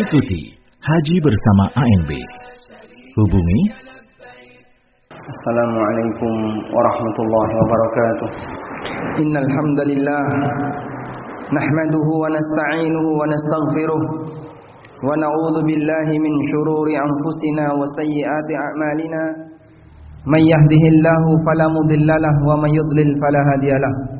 [0.00, 0.40] Ikuti
[0.80, 2.08] Haji bersama ANB.
[3.20, 3.60] Hubungi
[5.12, 6.32] Assalamualaikum
[6.72, 8.28] warahmatullahi wabarakatuh.
[9.20, 10.24] Innal hamdalillah
[11.52, 14.02] nahmaduhu wa nasta'inuhu wa nastaghfiruh
[15.04, 19.22] wa na'udzu billahi min shururi anfusina wa sayyiati a'malina.
[20.24, 24.19] May yahdihillahu fala mudilla lahu wa may yudlil fala hadiyalah.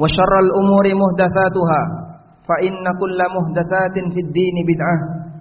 [0.00, 1.82] وشر الأمور محدثاتها
[2.48, 4.96] فإن كل محدثات في الدين بدعة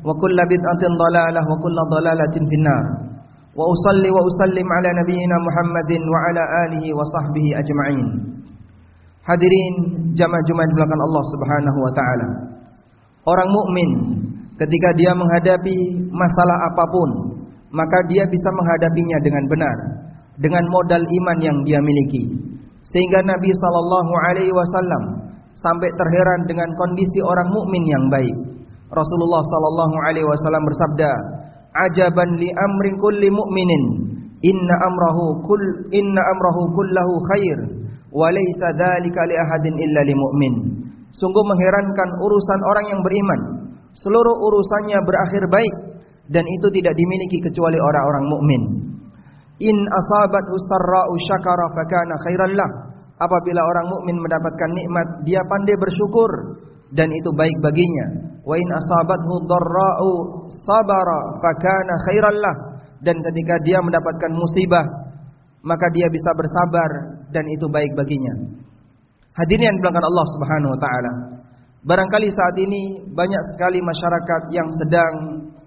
[0.08, 2.86] وكل بدعة ضلالة وكل ضلالة في النار
[3.58, 8.08] وأصلي وأسلم على نبينا محمد وعلى آله وصحبه أجمعين
[9.22, 9.74] Hadirin
[10.18, 12.28] jamaah-jamaah belakang Allah Subhanahu wa taala.
[13.22, 13.90] Orang mukmin
[14.58, 15.78] ketika dia menghadapi
[16.10, 17.10] masalah apapun,
[17.70, 19.78] maka dia bisa menghadapinya dengan benar
[20.42, 22.24] dengan modal iman yang dia miliki.
[22.93, 25.03] Sehingga Nabi sallallahu alaihi wasallam
[25.59, 28.37] sampai terheran dengan kondisi orang mukmin yang baik.
[28.93, 31.11] Rasulullah sallallahu alaihi wasallam bersabda,
[31.91, 33.83] "Ajaban li amri kulli mu'minin,
[34.47, 37.59] inna amrahu kull inna amrahu kullahu khair."
[38.17, 40.55] walaysa dzalika li ahadin illa lil mu'min.
[41.13, 43.41] Sungguh mengherankan urusan orang yang beriman.
[43.97, 45.75] Seluruh urusannya berakhir baik
[46.29, 48.63] dan itu tidak dimiliki kecuali orang-orang mukmin.
[49.57, 52.71] In asabat ustarra'u syakara fakana khairan lah.
[53.17, 56.31] Apabila orang mukmin mendapatkan nikmat, dia pandai bersyukur
[56.93, 58.07] dan itu baik baginya.
[58.45, 60.11] Wa in asabathu dharra'u
[60.53, 62.57] sabara fakana khairan lah.
[63.01, 64.85] Dan ketika dia mendapatkan musibah,
[65.65, 66.91] maka dia bisa bersabar
[67.33, 68.35] dan itu baik baginya.
[69.37, 71.13] Hadirin yang belakang Allah Subhanahu wa taala.
[71.87, 75.13] Barangkali saat ini banyak sekali masyarakat yang sedang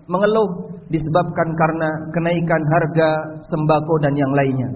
[0.10, 3.10] mengeluh disebabkan karena kenaikan harga
[3.46, 4.70] sembako dan yang lainnya.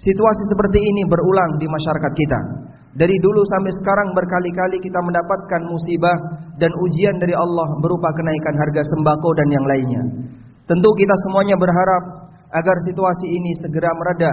[0.00, 2.40] Situasi seperti ini berulang di masyarakat kita.
[2.92, 6.18] Dari dulu sampai sekarang berkali-kali kita mendapatkan musibah
[6.60, 10.02] dan ujian dari Allah berupa kenaikan harga sembako dan yang lainnya.
[10.68, 14.32] Tentu kita semuanya berharap agar situasi ini segera mereda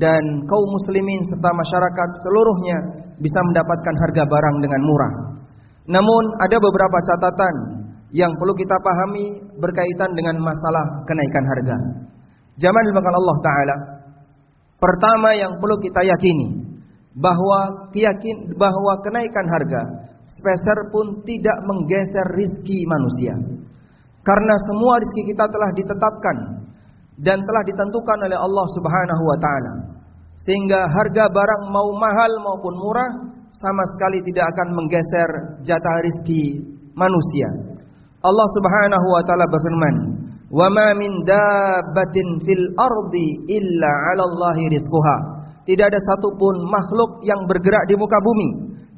[0.00, 2.78] dan kaum muslimin serta masyarakat seluruhnya
[3.20, 5.14] bisa mendapatkan harga barang dengan murah.
[5.90, 7.54] Namun ada beberapa catatan
[8.10, 11.76] yang perlu kita pahami berkaitan dengan masalah kenaikan harga.
[12.58, 13.76] Zaman dimakan Allah Taala.
[14.80, 16.70] Pertama yang perlu kita yakini
[17.14, 19.82] bahwa keyakin bahwa kenaikan harga
[20.26, 23.34] sepeser pun tidak menggeser rizki manusia.
[24.20, 26.36] Karena semua rizki kita telah ditetapkan
[27.20, 29.72] dan telah ditentukan oleh Allah Subhanahu wa taala.
[30.40, 33.10] Sehingga harga barang mau mahal maupun murah
[33.52, 35.30] sama sekali tidak akan menggeser
[35.66, 36.64] jatah rizki
[36.96, 37.79] manusia.
[38.20, 39.94] Allah Subhanahu wa taala berfirman,
[40.52, 45.16] "Wa ma min dabbatin fil ardi illa 'ala Allahi rizquha."
[45.64, 48.48] Tidak ada satupun makhluk yang bergerak di muka bumi,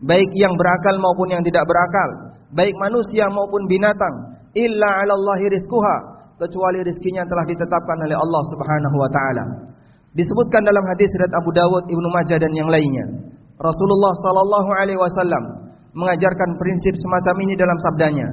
[0.03, 4.15] baik yang berakal maupun yang tidak berakal, baik manusia maupun binatang,
[4.59, 5.97] illa 'ala Allahi rizquha
[6.43, 9.45] kecuali rizkinya telah ditetapkan oleh Allah Subhanahu wa taala.
[10.19, 13.07] Disebutkan dalam hadis riwayat Abu Dawud, Ibnu Majah dan yang lainnya.
[13.63, 18.27] Rasulullah sallallahu alaihi wasallam mengajarkan prinsip semacam ini dalam sabdanya,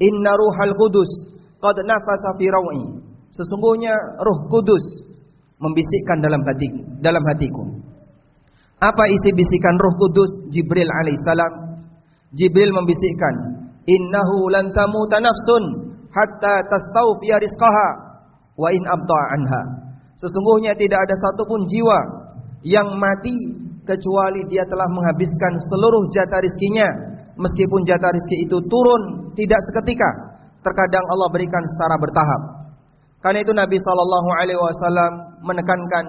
[0.00, 1.10] "Inna ruhal qudus
[1.60, 2.82] qad nafasa fi rawi."
[3.30, 4.82] Sesungguhnya Roh Kudus
[5.62, 7.62] membisikkan dalam hati dalam hatiku.
[8.80, 10.50] Apa isi bisikan Roh Kudus?
[10.50, 11.52] Jibril alaihissalam.
[12.34, 13.34] Jibril membisikkan,
[13.86, 17.88] "Innahu lan tamuta nafsun hatta tastawfiya rizqaha
[18.58, 19.62] wa in abda anha.
[20.18, 21.98] Sesungguhnya tidak ada satupun jiwa
[22.66, 23.36] yang mati
[23.88, 26.88] kecuali dia telah menghabiskan seluruh jatah rizkinya
[27.40, 30.10] meskipun jatah rizki itu turun tidak seketika
[30.60, 32.40] terkadang Allah berikan secara bertahap
[33.24, 36.04] karena itu Nabi sallallahu alaihi wasallam menekankan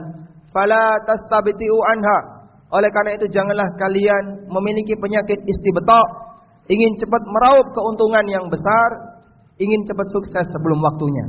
[0.52, 2.20] fala tastabitiu anha
[2.72, 6.02] oleh karena itu janganlah kalian memiliki penyakit istibta
[6.68, 9.12] ingin cepat meraup keuntungan yang besar
[9.62, 11.26] ingin cepat sukses sebelum waktunya.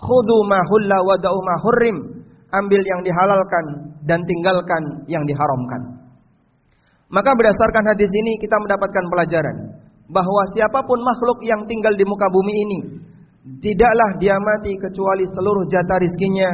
[0.00, 1.98] Khudu ma hulla wa da'u ma hurrim.
[2.48, 3.64] Ambil yang dihalalkan
[4.08, 5.97] dan tinggalkan yang diharamkan.
[7.08, 9.56] Maka berdasarkan hadis ini kita mendapatkan pelajaran
[10.12, 12.80] bahwa siapa pun makhluk yang tinggal di muka bumi ini
[13.64, 16.50] tidaklah dia mati kecuali seluruh jatah rizkinya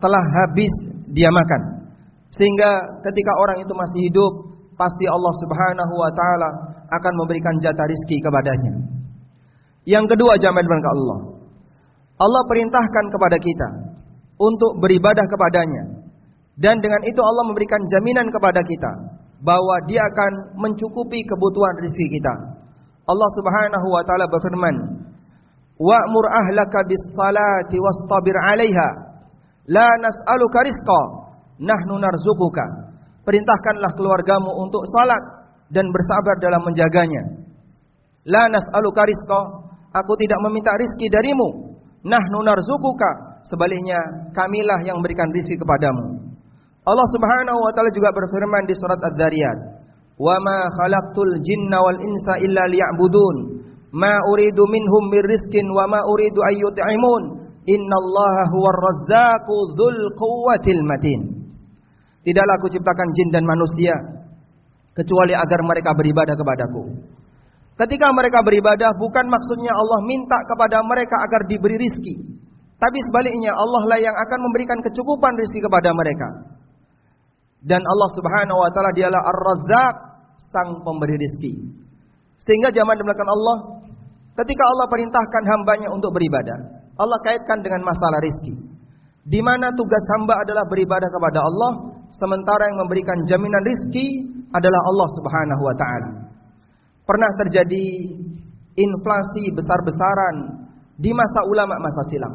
[0.00, 0.72] telah habis
[1.12, 1.84] dia makan.
[2.32, 2.70] Sehingga
[3.04, 4.32] ketika orang itu masih hidup,
[4.80, 6.50] pasti Allah Subhanahu wa taala
[6.88, 8.72] akan memberikan jatah rizki kepadanya.
[9.84, 11.18] Yang kedua jamaah dengan Allah.
[12.16, 13.68] Allah perintahkan kepada kita
[14.40, 16.00] untuk beribadah kepadanya.
[16.56, 18.92] Dan dengan itu Allah memberikan jaminan kepada kita
[19.42, 22.34] bahwa Dia akan mencukupi kebutuhan rezeki kita.
[23.02, 24.76] Allah Subhanahu wa taala berfirman,
[25.82, 28.88] "Wa'mur ahlaka bis-salati wastabir 'alaiha.
[29.66, 31.00] La nas'aluka rizqa,
[31.58, 35.22] nahnu narzuquka." Perintahkanlah keluargamu untuk salat
[35.70, 37.22] dan bersabar dalam menjaganya.
[38.26, 39.40] La nas'aluka rizqa,
[39.90, 41.74] aku tidak meminta rizki darimu.
[42.06, 43.98] Nahnu narzuquka, sebaliknya
[44.34, 46.31] kamilah yang memberikan rizki kepadamu.
[46.82, 49.58] Allah Subhanahu wa taala juga berfirman di surat Adz-Dzariyat,
[50.18, 53.36] "Wa ma khalaqtul jinna wal insa illa liya'budun,
[53.94, 56.42] ma uridu minhum rizqin wa ma uridu
[57.62, 61.20] innallaha huwar razzaqu dzul quwwatil matin."
[62.26, 63.94] Tidaklah aku ciptakan jin dan manusia
[64.98, 66.82] kecuali agar mereka beribadah kepadaku.
[67.78, 72.14] Ketika mereka beribadah bukan maksudnya Allah minta kepada mereka agar diberi rizki.
[72.78, 76.51] Tapi sebaliknya Allah lah yang akan memberikan kecukupan rizki kepada mereka.
[77.62, 79.94] Dan Allah Subhanahu wa taala dialah Ar-Razzaq,
[80.50, 81.54] sang pemberi rezeki.
[82.42, 83.56] Sehingga zaman dimulakan Allah,
[84.42, 86.58] ketika Allah perintahkan hambanya untuk beribadah,
[86.98, 88.54] Allah kaitkan dengan masalah rezeki.
[89.22, 91.70] Di mana tugas hamba adalah beribadah kepada Allah,
[92.10, 94.06] sementara yang memberikan jaminan rezeki
[94.50, 96.10] adalah Allah Subhanahu wa taala.
[97.06, 97.86] Pernah terjadi
[98.74, 100.66] inflasi besar-besaran
[100.98, 102.34] di masa ulama masa silam.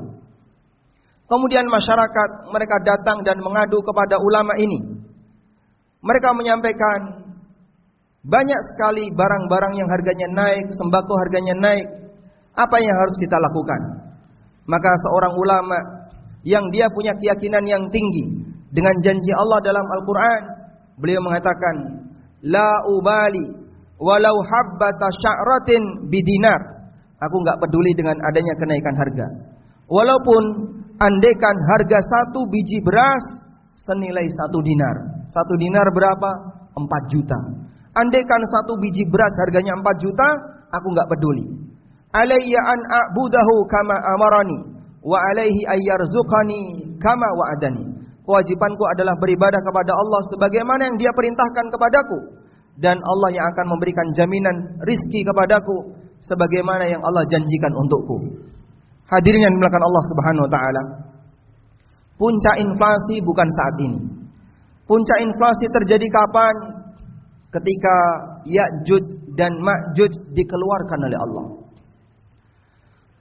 [1.28, 4.97] Kemudian masyarakat mereka datang dan mengadu kepada ulama ini
[6.02, 7.00] mereka menyampaikan
[8.28, 11.88] banyak sekali barang-barang yang harganya naik, sembako harganya naik.
[12.58, 13.82] Apa yang harus kita lakukan?
[14.68, 15.80] Maka seorang ulama
[16.44, 18.26] yang dia punya keyakinan yang tinggi
[18.74, 20.42] dengan janji Allah dalam Al-Qur'an,
[21.00, 21.76] beliau mengatakan,
[22.44, 23.46] "La ubali
[23.96, 26.62] walau habbata sya'ratin bidinar."
[27.18, 29.28] Aku nggak peduli dengan adanya kenaikan harga.
[29.88, 30.44] Walaupun
[31.00, 33.47] andekan harga satu biji beras
[33.86, 34.96] senilai satu dinar.
[35.30, 36.30] Satu dinar berapa?
[36.74, 37.40] Empat juta.
[37.98, 40.28] Andaikan satu biji beras harganya empat juta,
[40.70, 41.46] aku nggak peduli.
[42.14, 44.58] Alayya an a'budahu kama amarani
[45.02, 46.62] wa alaihi ayyarzukani
[47.02, 47.84] kama wa'adani.
[48.28, 52.20] Kewajibanku adalah beribadah kepada Allah sebagaimana yang Dia perintahkan kepadaku
[52.78, 58.18] dan Allah yang akan memberikan jaminan rizki kepadaku sebagaimana yang Allah janjikan untukku.
[59.08, 60.82] Hadirin yang dimuliakan Allah Subhanahu wa taala.
[62.18, 64.00] Puncak inflasi bukan saat ini.
[64.90, 66.56] Puncak inflasi terjadi kapan?
[67.54, 67.96] Ketika
[68.50, 69.04] Ya'juj
[69.38, 71.46] dan Ma'juj dikeluarkan oleh Allah.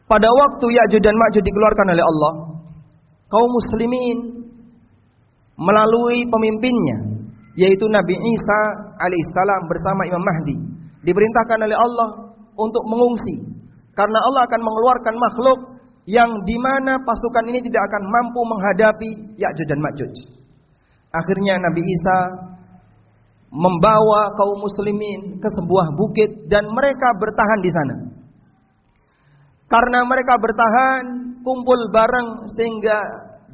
[0.09, 2.33] Pada waktu Ya'juj dan Ma'juj dikeluarkan oleh Allah,
[3.29, 4.19] kaum muslimin
[5.57, 7.17] melalui pemimpinnya
[7.57, 8.61] yaitu Nabi Isa
[9.01, 10.57] alaihissalam bersama Imam Mahdi
[11.01, 12.09] diperintahkan oleh Allah
[12.53, 13.57] untuk mengungsi
[13.97, 15.59] karena Allah akan mengeluarkan makhluk
[16.07, 19.11] yang di mana pasukan ini tidak akan mampu menghadapi
[19.43, 20.15] Ya'juj dan Ma'juj.
[21.11, 22.19] Akhirnya Nabi Isa
[23.51, 27.97] membawa kaum muslimin ke sebuah bukit dan mereka bertahan di sana.
[29.67, 31.05] Karena mereka bertahan,
[31.43, 32.99] kumpul bareng sehingga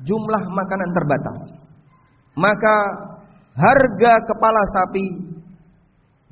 [0.05, 1.41] jumlah makanan terbatas.
[2.37, 2.77] Maka
[3.57, 5.07] harga kepala sapi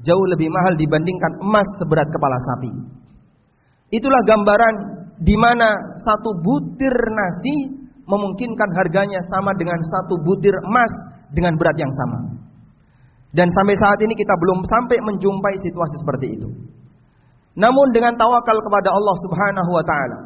[0.05, 2.73] jauh lebih mahal dibandingkan emas seberat kepala sapi.
[3.93, 4.75] Itulah gambaran
[5.21, 5.69] di mana
[6.01, 7.57] satu butir nasi
[8.09, 10.93] memungkinkan harganya sama dengan satu butir emas
[11.31, 12.19] dengan berat yang sama.
[13.31, 16.49] Dan sampai saat ini kita belum sampai menjumpai situasi seperti itu.
[17.55, 20.19] Namun dengan tawakal kepada Allah Subhanahu wa taala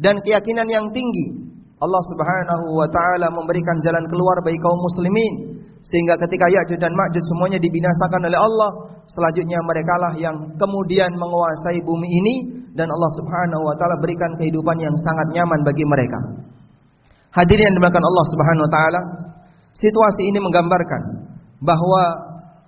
[0.00, 5.34] dan keyakinan yang tinggi, Allah Subhanahu wa taala memberikan jalan keluar bagi kaum muslimin
[5.82, 8.70] sehingga ketika Ya'juj dan Ma'juj semuanya dibinasakan oleh Allah,
[9.10, 12.34] selanjutnya merekalah yang kemudian menguasai bumi ini
[12.72, 16.18] dan Allah Subhanahu wa taala berikan kehidupan yang sangat nyaman bagi mereka.
[17.32, 19.00] Hadirin yang dimuliakan Allah Subhanahu wa taala,
[19.76, 21.02] situasi ini menggambarkan
[21.64, 22.02] bahwa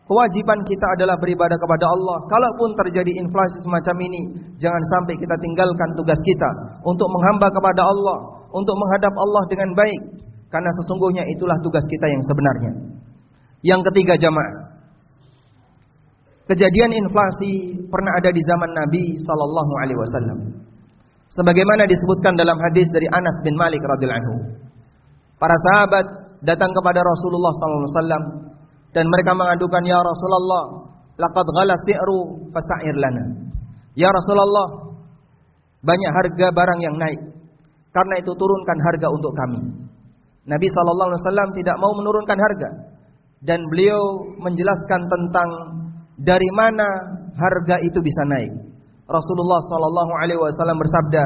[0.08, 2.16] kewajiban kita adalah beribadah kepada Allah.
[2.28, 4.20] Kalaupun terjadi inflasi semacam ini,
[4.56, 6.50] jangan sampai kita tinggalkan tugas kita
[6.84, 8.16] untuk menghamba kepada Allah,
[8.52, 10.00] untuk menghadap Allah dengan baik,
[10.48, 12.72] karena sesungguhnya itulah tugas kita yang sebenarnya.
[13.64, 14.63] Yang ketiga jamaah,
[16.44, 20.38] Kejadian inflasi pernah ada di zaman Nabi Sallallahu Alaihi Wasallam.
[21.32, 24.36] Sebagaimana disebutkan dalam hadis dari Anas bin Malik radhiyallahu anhu.
[25.40, 26.04] Para sahabat
[26.44, 28.24] datang kepada Rasulullah SAW
[28.92, 30.64] dan mereka mengadukan ya Rasulullah,
[31.16, 32.18] laqad ghala si'ru
[32.52, 33.24] fasa'ir lana.
[33.96, 34.94] Ya Rasulullah,
[35.80, 37.20] banyak harga barang yang naik.
[37.90, 39.60] Karena itu turunkan harga untuk kami.
[40.44, 42.70] Nabi SAW tidak mau menurunkan harga
[43.40, 45.48] dan beliau menjelaskan tentang
[46.24, 46.88] dari mana
[47.36, 48.52] harga itu bisa naik.
[49.04, 51.22] Rasulullah sallallahu alaihi wasallam bersabda,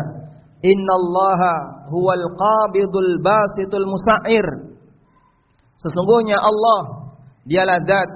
[0.67, 1.55] "Innallaha
[1.95, 4.47] huwal qabidul basitul musa'ir."
[5.79, 6.81] Sesungguhnya Allah
[7.47, 8.11] dialah zat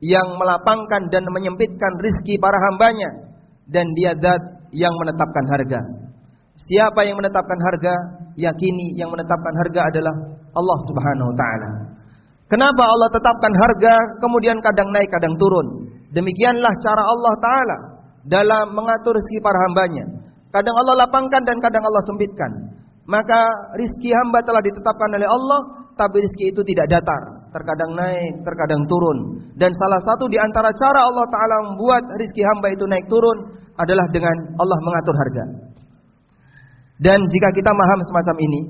[0.00, 3.36] yang melapangkan dan menyempitkan rizki para hambanya
[3.68, 5.80] dan dia zat yang menetapkan harga.
[6.56, 7.94] Siapa yang menetapkan harga?
[8.40, 10.14] Yakini yang menetapkan harga adalah
[10.54, 11.70] Allah Subhanahu wa taala.
[12.44, 15.88] Kenapa Allah tetapkan harga kemudian kadang naik kadang turun?
[16.12, 17.78] Demikianlah cara Allah taala
[18.28, 20.04] dalam mengatur rezeki para hambanya.
[20.52, 22.50] Kadang Allah lapangkan dan kadang Allah sempitkan.
[23.04, 23.40] Maka
[23.76, 25.60] rizki hamba telah ditetapkan oleh Allah,
[25.98, 27.22] tapi rizki itu tidak datar.
[27.52, 29.44] Terkadang naik, terkadang turun.
[29.58, 34.06] Dan salah satu di antara cara Allah Ta'ala membuat rizki hamba itu naik turun adalah
[34.14, 35.44] dengan Allah mengatur harga.
[37.02, 38.60] Dan jika kita paham semacam ini,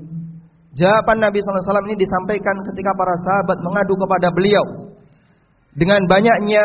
[0.75, 4.65] jawaban Nabi SAW ini disampaikan ketika para sahabat mengadu kepada beliau.
[5.75, 6.63] Dengan banyaknya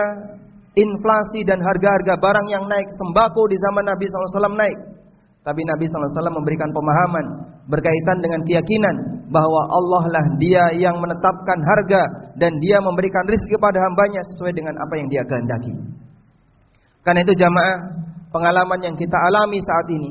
[0.79, 4.79] inflasi dan harga-harga barang yang naik, sembako di zaman Nabi SAW naik.
[5.41, 7.27] Tapi Nabi SAW memberikan pemahaman
[7.65, 8.97] berkaitan dengan keyakinan
[9.33, 12.03] bahwa Allah lah dia yang menetapkan harga
[12.37, 15.73] dan dia memberikan rizki kepada hambanya sesuai dengan apa yang dia kehendaki.
[17.01, 17.77] Karena itu jamaah
[18.29, 20.11] pengalaman yang kita alami saat ini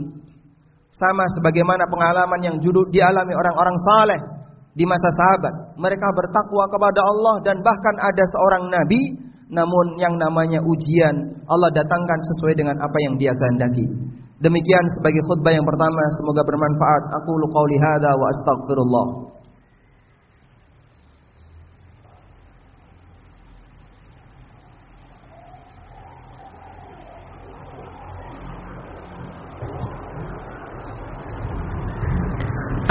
[0.89, 4.19] sama sebagaimana pengalaman yang judul dialami orang-orang saleh
[4.73, 5.53] di masa sahabat.
[5.77, 9.01] Mereka bertakwa kepada Allah dan bahkan ada seorang nabi
[9.49, 13.85] namun yang namanya ujian Allah datangkan sesuai dengan apa yang dia kehendaki.
[14.39, 17.03] Demikian sebagai khutbah yang pertama semoga bermanfaat.
[17.21, 19.05] Aku qauli hadza wa astaghfirullah.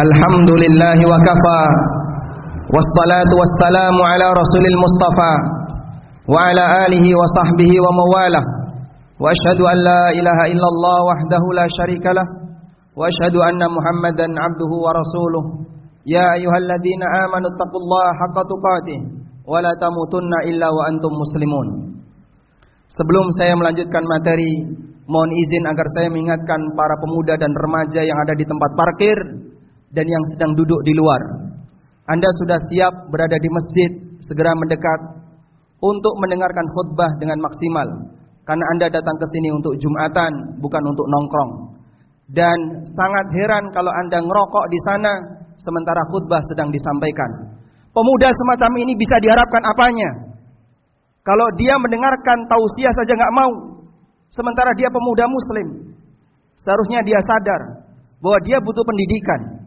[0.09, 1.63] الحمد لله وكفى
[2.75, 5.35] والصلاة والسلام على رسول المصطفى
[6.33, 8.43] وعلى آله وصحبه ومواله
[9.23, 12.27] وأشهد أن لا إله إلا الله وحده لا شريك له
[12.99, 15.45] وأشهد أن محمدا عبده ورسوله
[16.15, 18.99] يا أيها الذين آمنوا اتقوا الله حق تقاته
[19.53, 21.69] ولا تموتن إلا وأنتم مسلمون
[22.89, 24.65] Sebelum saya melanjutkan materi,
[25.13, 29.19] mohon izin agar saya mengingatkan para pemuda dan remaja yang ada di tempat parkir
[29.93, 31.21] dan yang sedang duduk di luar.
[32.09, 33.91] Anda sudah siap berada di masjid,
[34.25, 35.01] segera mendekat
[35.79, 37.89] untuk mendengarkan khutbah dengan maksimal
[38.49, 41.77] karena Anda datang ke sini untuk Jumatan bukan untuk nongkrong.
[42.33, 45.13] Dan sangat heran kalau Anda ngerokok di sana
[45.61, 47.29] sementara khutbah sedang disampaikan.
[47.93, 50.11] Pemuda semacam ini bisa diharapkan apanya?
[51.29, 53.53] Kalau dia mendengarkan tausiah saja nggak mau,
[54.33, 55.93] sementara dia pemuda muslim.
[56.57, 57.85] Seharusnya dia sadar
[58.25, 59.58] bahwa dia butuh pendidikan.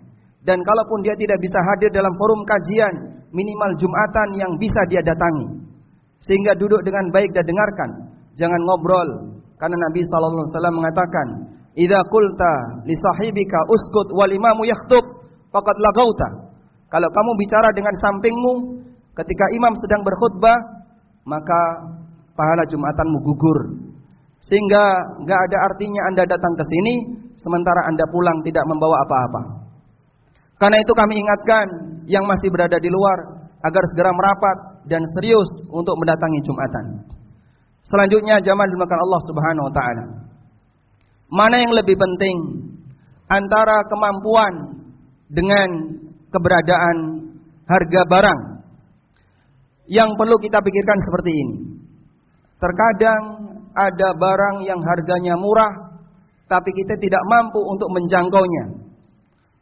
[0.42, 2.94] Dan kalaupun dia tidak bisa hadir dalam forum kajian,
[3.30, 5.70] minimal Jumatan yang bisa dia datangi.
[6.22, 7.90] Sehingga duduk dengan baik dan dengarkan.
[8.38, 9.10] Jangan ngobrol.
[9.62, 11.28] Karena Nabi SAW mengatakan,
[11.78, 15.06] Idza qulta li sahibika uskut wal imamu yakhtub
[15.54, 16.52] faqad lagauta.
[16.92, 18.54] Kalau kamu bicara dengan sampingmu
[19.16, 20.58] ketika imam sedang berkhutbah,
[21.24, 21.62] maka
[22.36, 23.60] pahala Jumatanmu gugur.
[24.42, 24.84] Sehingga
[25.22, 26.94] nggak ada artinya Anda datang ke sini
[27.38, 29.61] sementara Anda pulang tidak membawa apa-apa.
[30.62, 31.66] Karena itu kami ingatkan
[32.06, 33.18] yang masih berada di luar
[33.66, 36.86] agar segera merapat dan serius untuk mendatangi Jumatan.
[37.82, 40.06] Selanjutnya jamaah dimakan Allah Subhanahu wa taala.
[41.34, 42.38] Mana yang lebih penting
[43.26, 44.54] antara kemampuan
[45.34, 45.98] dengan
[46.30, 46.98] keberadaan
[47.66, 48.40] harga barang?
[49.90, 51.56] Yang perlu kita pikirkan seperti ini.
[52.62, 53.22] Terkadang
[53.74, 55.74] ada barang yang harganya murah
[56.46, 58.91] tapi kita tidak mampu untuk menjangkaunya.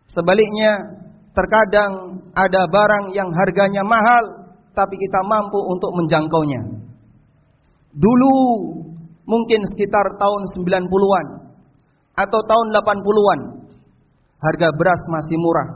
[0.09, 0.99] Sebaliknya,
[1.37, 6.61] terkadang ada barang yang harganya mahal tapi kita mampu untuk menjangkaunya.
[7.93, 8.35] Dulu
[9.25, 11.25] mungkin sekitar tahun 90-an
[12.17, 13.39] atau tahun 80-an
[14.39, 15.69] harga beras masih murah.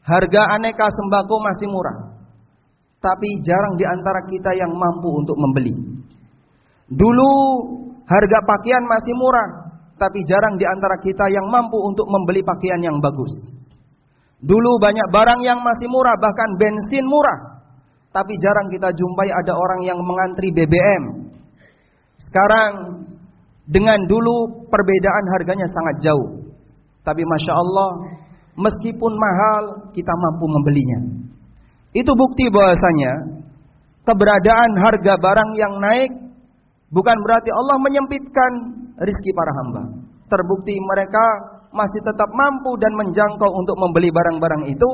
[0.00, 1.96] Harga aneka sembako masih murah.
[3.00, 5.72] Tapi jarang di antara kita yang mampu untuk membeli.
[6.90, 7.32] Dulu
[8.04, 9.48] harga pakaian masih murah,
[10.00, 13.28] tapi jarang di antara kita yang mampu untuk membeli pakaian yang bagus.
[14.40, 17.60] Dulu banyak barang yang masih murah, bahkan bensin murah.
[18.08, 21.30] Tapi jarang kita jumpai ada orang yang mengantri BBM.
[22.16, 23.04] Sekarang
[23.68, 26.48] dengan dulu perbedaan harganya sangat jauh.
[27.04, 27.90] Tapi Masya Allah,
[28.56, 31.00] meskipun mahal, kita mampu membelinya.
[31.92, 33.44] Itu bukti bahwasanya
[34.08, 36.10] keberadaan harga barang yang naik
[36.90, 38.52] bukan berarti Allah menyempitkan
[39.00, 39.82] rizki para hamba.
[40.30, 41.24] Terbukti mereka
[41.70, 44.88] masih tetap mampu dan menjangkau untuk membeli barang-barang itu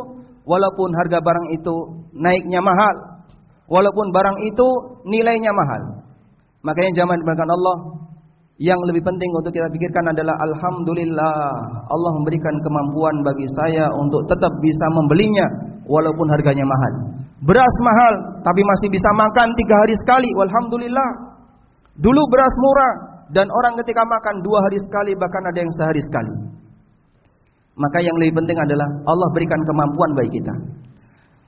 [0.46, 1.75] walaupun harga barang itu
[2.16, 2.96] naiknya mahal.
[3.66, 4.66] Walaupun barang itu
[5.10, 6.06] nilainya mahal.
[6.62, 7.76] Makanya zaman dimakan Allah
[8.56, 11.36] yang lebih penting untuk kita pikirkan adalah Alhamdulillah
[11.92, 15.46] Allah memberikan kemampuan bagi saya untuk tetap bisa membelinya
[15.84, 16.92] walaupun harganya mahal.
[17.44, 20.30] Beras mahal tapi masih bisa makan tiga hari sekali.
[20.32, 21.10] Alhamdulillah.
[21.96, 26.33] Dulu beras murah dan orang ketika makan dua hari sekali bahkan ada yang sehari sekali.
[27.76, 30.54] Maka yang lebih penting adalah Allah berikan kemampuan bagi kita.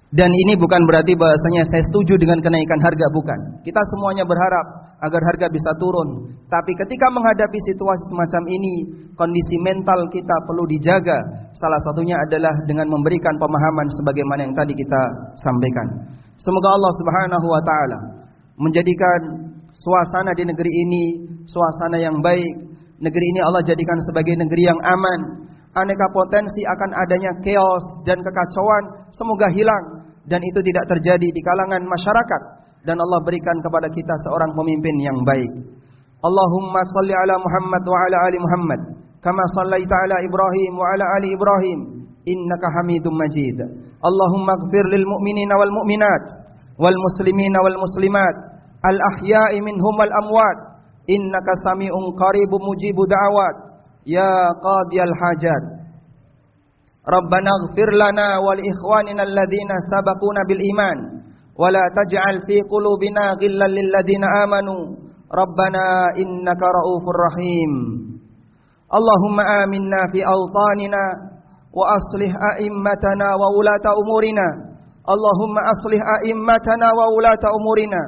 [0.08, 3.60] Dan ini bukan berarti bahasanya saya setuju dengan kenaikan harga, bukan.
[3.60, 6.32] Kita semuanya berharap agar harga bisa turun.
[6.48, 8.74] Tapi ketika menghadapi situasi semacam ini,
[9.12, 11.18] kondisi mental kita perlu dijaga.
[11.52, 15.00] Salah satunya adalah dengan memberikan pemahaman sebagaimana yang tadi kita
[15.44, 15.86] sampaikan.
[16.40, 17.98] Semoga Allah Subhanahu wa taala
[18.56, 19.20] menjadikan
[19.76, 21.04] suasana di negeri ini
[21.48, 22.54] suasana yang baik.
[22.98, 25.20] Negeri ini Allah jadikan sebagai negeri yang aman,
[25.78, 28.84] aneka potensi akan adanya chaos dan kekacauan.
[29.14, 29.84] Semoga hilang.
[30.28, 32.42] Dan itu tidak terjadi di kalangan masyarakat.
[32.84, 35.52] Dan Allah berikan kepada kita seorang pemimpin yang baik.
[36.20, 38.80] Allahumma salli ala Muhammad wa ala ali Muhammad.
[39.22, 41.78] Kama sallaita ala Ibrahim wa ala ali Ibrahim.
[42.28, 43.56] Innaka Hamidum Majid.
[44.04, 46.22] Allahumma ighfir lil mu'minina wal mu'minat.
[46.76, 48.36] Wal muslimina wal muslimat.
[48.84, 50.67] Al ahya'i minhum wal amwat
[51.15, 53.55] innaka sami'un qaribun mujibu da'awat
[54.05, 54.29] ya
[54.65, 55.63] qadiyal hajat.
[57.03, 60.97] ربنا اغفر لنا ولإخواننا الذين سبقونا بالإيمان
[61.59, 64.81] ولا تجعل في قلوبنا غلا للذين آمنوا
[65.41, 65.85] ربنا
[66.21, 67.71] إنك رؤوف رحيم
[68.97, 71.03] اللهم آمنا في أوطاننا
[71.79, 74.47] وأصلح أئمتنا وولاة أمورنا
[75.13, 78.01] اللهم أصلح أئمتنا وولاة أمورنا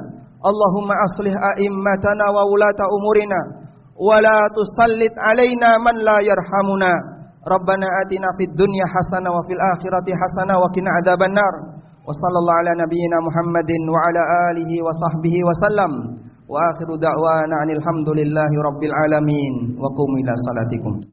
[0.49, 3.41] اللهم أصلح أئمتنا وولاة أمورنا
[4.07, 6.93] ولا تسلط علينا من لا يرحمنا.
[7.53, 11.53] ربنا آتنا في الدنيا حسنة وفي الآخرة حسنة وقنا عذاب النار.
[12.07, 15.91] وصلى الله على نبينا محمد وعلى آله وصحبه وسلم.
[16.51, 19.53] وآخر دعوانا عن الحمد لله رب العالمين.
[19.81, 20.93] وقوموا إلى صلاتكم.